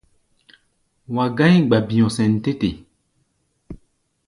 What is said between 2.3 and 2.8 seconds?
tɛ́ te.